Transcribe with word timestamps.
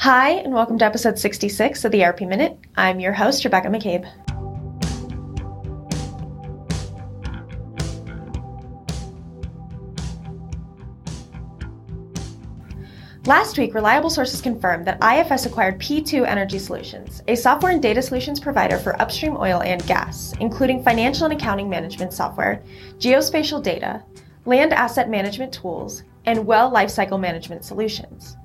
Hi, 0.00 0.30
and 0.30 0.54
welcome 0.54 0.78
to 0.78 0.84
episode 0.86 1.18
66 1.18 1.84
of 1.84 1.92
the 1.92 2.02
ERP 2.02 2.22
Minute. 2.22 2.56
I'm 2.74 3.00
your 3.00 3.12
host, 3.12 3.44
Rebecca 3.44 3.68
McCabe. 3.68 4.10
Last 13.26 13.58
week, 13.58 13.74
reliable 13.74 14.08
sources 14.08 14.40
confirmed 14.40 14.86
that 14.86 15.04
IFS 15.04 15.44
acquired 15.44 15.78
P2 15.78 16.26
Energy 16.26 16.58
Solutions, 16.58 17.22
a 17.28 17.34
software 17.34 17.72
and 17.72 17.82
data 17.82 18.00
solutions 18.00 18.40
provider 18.40 18.78
for 18.78 18.98
upstream 19.02 19.36
oil 19.36 19.60
and 19.60 19.86
gas, 19.86 20.32
including 20.40 20.82
financial 20.82 21.26
and 21.26 21.34
accounting 21.34 21.68
management 21.68 22.14
software, 22.14 22.62
geospatial 22.96 23.62
data, 23.62 24.02
land 24.46 24.72
asset 24.72 25.10
management 25.10 25.52
tools, 25.52 26.04
and 26.24 26.46
well 26.46 26.72
lifecycle 26.72 27.20
management 27.20 27.66
solutions. 27.66 28.38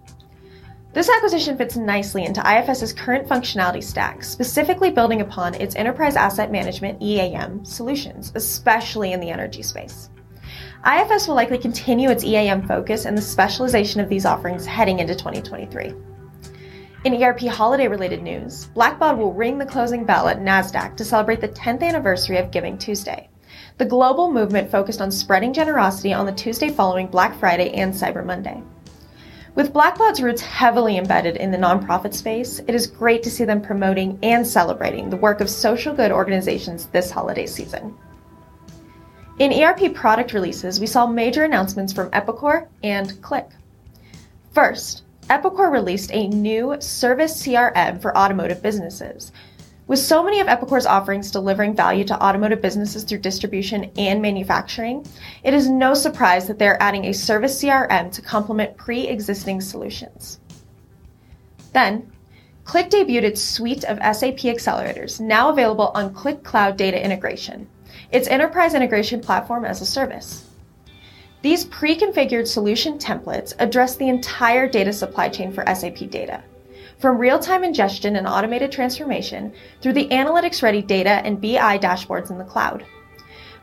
This 0.95 1.09
acquisition 1.09 1.57
fits 1.57 1.75
nicely 1.75 2.23
into 2.23 2.39
IFS's 2.39 2.93
current 2.93 3.27
functionality 3.27 3.83
stack, 3.83 4.23
specifically 4.23 4.91
building 4.91 5.19
upon 5.19 5.53
its 5.55 5.75
enterprise 5.75 6.15
asset 6.15 6.53
management 6.53 7.01
EAM 7.01 7.65
solutions, 7.65 8.31
especially 8.33 9.11
in 9.11 9.19
the 9.19 9.29
energy 9.29 9.61
space. 9.61 10.09
IFS 10.89 11.27
will 11.27 11.35
likely 11.35 11.57
continue 11.57 12.09
its 12.09 12.23
EAM 12.23 12.65
focus 12.65 13.03
and 13.03 13.17
the 13.17 13.21
specialization 13.21 13.99
of 13.99 14.07
these 14.07 14.25
offerings 14.25 14.65
heading 14.65 14.99
into 14.99 15.13
2023. 15.13 15.93
In 17.03 17.21
ERP 17.21 17.41
holiday 17.41 17.89
related 17.89 18.23
news, 18.23 18.69
Blackbaud 18.73 19.17
will 19.17 19.33
ring 19.33 19.57
the 19.57 19.65
closing 19.65 20.05
bell 20.05 20.29
at 20.29 20.39
NASDAQ 20.39 20.95
to 20.95 21.03
celebrate 21.03 21.41
the 21.41 21.49
10th 21.49 21.83
anniversary 21.83 22.37
of 22.37 22.51
Giving 22.51 22.77
Tuesday. 22.77 23.29
The 23.79 23.85
global 23.85 24.31
movement 24.31 24.71
focused 24.71 25.01
on 25.01 25.11
spreading 25.11 25.51
generosity 25.51 26.13
on 26.13 26.25
the 26.25 26.31
Tuesday 26.31 26.69
following 26.69 27.07
Black 27.07 27.37
Friday 27.37 27.73
and 27.73 27.93
Cyber 27.93 28.25
Monday. 28.25 28.63
With 29.55 29.71
Blackbaud's 29.71 30.21
roots 30.21 30.41
heavily 30.41 30.97
embedded 30.97 31.37
in 31.37 31.49
the 31.49 31.57
nonprofit 31.57 32.13
space, 32.13 32.59
it 32.59 32.75
is 32.75 32.87
great 32.87 33.23
to 33.23 33.31
see 33.31 33.45
them 33.45 33.61
promoting 33.61 34.19
and 34.21 34.45
celebrating 34.45 35.09
the 35.09 35.15
work 35.15 35.39
of 35.39 35.49
social 35.49 35.95
good 35.95 36.11
organizations 36.11 36.87
this 36.87 37.09
holiday 37.09 37.45
season. 37.45 37.97
In 39.39 39.53
ERP 39.53 39.93
product 39.93 40.33
releases, 40.33 40.81
we 40.81 40.87
saw 40.87 41.07
major 41.07 41.45
announcements 41.45 41.93
from 41.93 42.11
Epicor 42.11 42.67
and 42.83 43.11
Qlik. 43.21 43.49
First, 44.51 45.03
Epicor 45.29 45.71
released 45.71 46.11
a 46.11 46.27
new 46.27 46.75
service 46.81 47.41
CRM 47.41 48.01
for 48.01 48.17
automotive 48.17 48.61
businesses. 48.61 49.31
With 49.87 49.99
so 49.99 50.23
many 50.23 50.39
of 50.39 50.47
Epicor's 50.47 50.85
offerings 50.85 51.29
delivering 51.29 51.75
value 51.75 52.03
to 52.05 52.23
automotive 52.23 52.61
businesses 52.61 53.03
through 53.03 53.19
distribution 53.19 53.91
and 53.97 54.21
manufacturing, 54.21 55.05
it 55.43 55.53
is 55.53 55.69
no 55.69 55.93
surprise 55.93 56.47
that 56.47 56.57
they're 56.57 56.81
adding 56.81 57.05
a 57.05 57.13
service 57.13 57.61
CRM 57.61 58.11
to 58.13 58.21
complement 58.21 58.77
pre 58.77 59.07
existing 59.07 59.61
solutions. 59.61 60.39
Then, 61.73 62.11
Qlik 62.65 62.89
debuted 62.89 63.23
its 63.23 63.41
suite 63.41 63.83
of 63.83 63.97
SAP 63.97 64.39
accelerators, 64.39 65.19
now 65.19 65.49
available 65.49 65.91
on 65.93 66.15
Qlik 66.15 66.43
Cloud 66.43 66.77
Data 66.77 67.03
Integration 67.03 67.67
its 68.11 68.27
enterprise 68.27 68.73
integration 68.73 69.19
platform 69.21 69.65
as 69.65 69.81
a 69.81 69.85
service. 69.85 70.47
These 71.41 71.65
pre-configured 71.65 72.47
solution 72.47 72.97
templates 72.97 73.53
address 73.59 73.95
the 73.95 74.09
entire 74.09 74.67
data 74.67 74.91
supply 74.91 75.29
chain 75.29 75.51
for 75.51 75.65
SAP 75.65 76.09
data, 76.09 76.43
from 76.99 77.17
real-time 77.17 77.63
ingestion 77.63 78.15
and 78.15 78.27
automated 78.27 78.71
transformation 78.71 79.53
through 79.81 79.93
the 79.93 80.07
analytics-ready 80.09 80.81
data 80.81 81.21
and 81.25 81.41
BI 81.41 81.77
dashboards 81.79 82.31
in 82.31 82.37
the 82.37 82.43
cloud. 82.43 82.85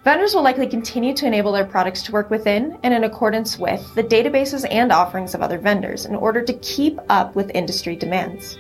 Vendors 0.05 0.35
will 0.35 0.43
likely 0.43 0.67
continue 0.67 1.15
to 1.15 1.27
enable 1.27 1.53
their 1.53 1.65
products 1.65 2.03
to 2.03 2.13
work 2.13 2.29
within 2.29 2.77
and 2.83 2.93
in 2.93 3.05
accordance 3.05 3.57
with 3.57 3.95
the 3.95 4.03
databases 4.03 4.67
and 4.69 4.91
offerings 4.91 5.35
of 5.35 5.43
other 5.43 5.59
vendors 5.59 6.07
in 6.07 6.17
order 6.17 6.43
to 6.43 6.53
keep 6.55 6.99
up 7.09 7.37
with 7.37 7.53
industry 7.55 7.95
demands. 7.95 8.59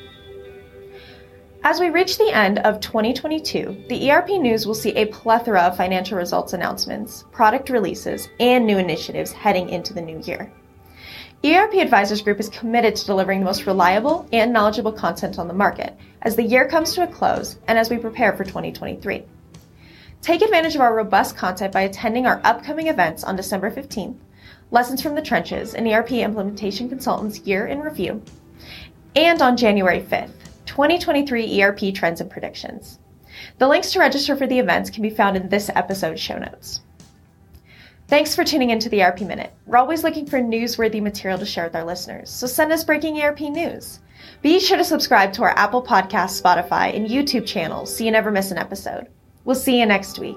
As 1.65 1.79
we 1.79 1.91
reach 1.91 2.19
the 2.19 2.31
end 2.33 2.59
of 2.61 2.81
2022, 2.81 3.85
the 3.89 4.11
ERP 4.11 4.31
News 4.31 4.67
will 4.67 4.75
see 4.75 4.93
a 4.93 5.07
plethora 5.07 5.63
of 5.63 5.77
financial 5.77 6.19
results 6.19 6.53
announcements, 6.53 7.25
product 7.31 7.71
releases, 7.71 8.29
and 8.41 8.67
new 8.67 8.79
initiatives 8.79 9.31
heading 9.31 9.69
into 9.69 9.95
the 9.95 10.03
new 10.03 10.21
year. 10.21 10.53
ERP 11.45 11.75
Advisors 11.75 12.23
Group 12.23 12.39
is 12.39 12.49
committed 12.49 12.95
to 12.95 13.05
delivering 13.05 13.41
the 13.41 13.45
most 13.45 13.67
reliable 13.67 14.29
and 14.33 14.53
knowledgeable 14.53 14.93
content 14.93 15.41
on 15.41 15.49
the 15.49 15.55
market 15.55 15.97
as 16.23 16.37
the 16.37 16.45
year 16.45 16.69
comes 16.69 16.95
to 16.95 17.03
a 17.03 17.07
close 17.09 17.59
and 17.67 17.77
as 17.77 17.91
we 17.91 17.99
prepare 17.99 18.33
for 18.37 18.45
2023. 18.45 19.25
Take 20.21 20.41
advantage 20.41 20.77
of 20.77 20.81
our 20.81 20.95
robust 20.95 21.37
content 21.37 21.73
by 21.73 21.81
attending 21.81 22.27
our 22.27 22.41
upcoming 22.45 22.87
events 22.87 23.25
on 23.25 23.35
December 23.35 23.73
15th, 23.73 24.15
Lessons 24.71 25.03
from 25.03 25.17
the 25.17 25.21
Trenches, 25.21 25.75
an 25.75 25.89
ERP 25.89 26.13
Implementation 26.13 26.89
Consultant's 26.89 27.41
Year 27.41 27.67
in 27.67 27.81
Review, 27.81 28.23
and 29.17 29.43
on 29.43 29.57
January 29.57 30.01
5th, 30.01 30.31
2023 30.67 31.61
ERP 31.61 31.93
Trends 31.93 32.21
and 32.21 32.31
Predictions. 32.31 33.01
The 33.59 33.67
links 33.67 33.91
to 33.93 33.99
register 33.99 34.37
for 34.37 34.47
the 34.47 34.61
events 34.61 34.91
can 34.91 35.03
be 35.03 35.11
found 35.11 35.37
in 35.37 35.49
this 35.49 35.71
episode's 35.71 36.21
show 36.21 36.39
notes. 36.39 36.83
Thanks 38.13 38.35
for 38.35 38.45
tuning 38.45 38.69
into 38.69 38.91
the 38.91 39.03
ERP 39.03 39.23
Minute. 39.23 39.55
We're 39.65 39.79
always 39.79 40.05
looking 40.05 40.27
for 40.27 40.39
newsworthy 40.39 41.01
material 41.01 41.39
to 41.39 41.47
share 41.47 41.65
with 41.65 41.75
our 41.75 41.83
listeners, 41.83 42.29
so 42.29 42.47
send 42.47 42.71
us 42.71 42.85
breaking 42.85 43.19
ERP 43.19 43.41
news. 43.41 44.01
Be 44.43 44.61
sure 44.61 44.77
to 44.77 44.85
subscribe 44.85 45.33
to 45.33 45.45
our 45.45 45.57
Apple 45.57 45.83
Podcast, 45.83 46.39
Spotify, 46.39 46.95
and 46.95 47.09
YouTube 47.09 47.47
channels 47.47 47.97
so 47.97 48.05
you 48.05 48.11
never 48.11 48.31
miss 48.31 48.51
an 48.51 48.59
episode. 48.59 49.07
We'll 49.47 49.57
see 49.57 49.81
you 49.81 49.87
next 49.87 50.19
week. 50.19 50.37